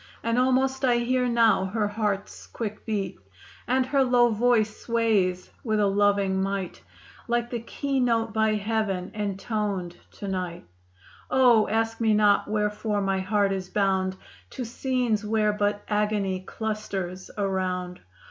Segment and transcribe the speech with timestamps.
[0.23, 3.19] And almost I hear now her heart's quick beat;
[3.67, 6.81] And her low voice sways with a loving might,
[7.27, 10.65] Like the key note by heaven entoned to night;
[11.29, 14.15] "O ask me not wherefore my heart is bound
[14.57, 17.99] To scenes where but agony clusters around.